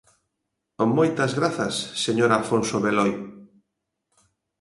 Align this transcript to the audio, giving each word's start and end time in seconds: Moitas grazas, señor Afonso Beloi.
Moitas 0.97 1.31
grazas, 1.39 1.75
señor 2.05 2.29
Afonso 2.33 2.77
Beloi. 2.85 3.13